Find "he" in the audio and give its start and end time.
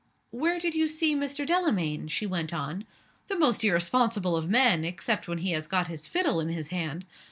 5.37-5.51